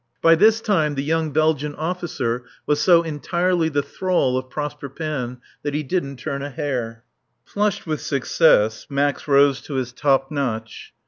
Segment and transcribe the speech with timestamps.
[0.19, 5.37] By this time the young Belgian officer was so entirely the thrall of Prosper Panne
[5.61, 7.03] that he didn't turn a hair.
[7.45, 10.91] Flushed with success, Max rose to his top notch.